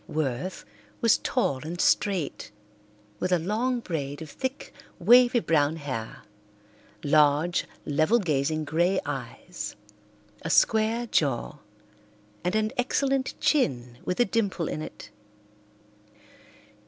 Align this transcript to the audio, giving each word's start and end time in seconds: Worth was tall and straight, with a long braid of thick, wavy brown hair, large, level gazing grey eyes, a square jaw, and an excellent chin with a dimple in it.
Worth 0.07 0.65
was 0.99 1.19
tall 1.19 1.59
and 1.63 1.79
straight, 1.79 2.49
with 3.19 3.31
a 3.31 3.37
long 3.37 3.81
braid 3.81 4.19
of 4.23 4.31
thick, 4.31 4.73
wavy 4.97 5.39
brown 5.39 5.75
hair, 5.75 6.23
large, 7.03 7.65
level 7.85 8.17
gazing 8.17 8.65
grey 8.65 8.99
eyes, 9.05 9.75
a 10.41 10.49
square 10.49 11.05
jaw, 11.05 11.59
and 12.43 12.55
an 12.55 12.71
excellent 12.79 13.39
chin 13.39 13.99
with 14.03 14.19
a 14.19 14.25
dimple 14.25 14.67
in 14.67 14.81
it. 14.81 15.11